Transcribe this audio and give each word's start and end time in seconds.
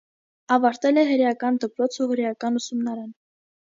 Ավարտել 0.55 0.97
է 1.03 1.05
հրեական 1.11 1.61
դպրոց 1.69 2.01
ու 2.07 2.11
հրեական 2.15 2.63
ուսումնարան։ 2.65 3.11